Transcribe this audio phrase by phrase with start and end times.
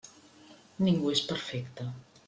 [0.87, 1.91] Ningú és perfecte.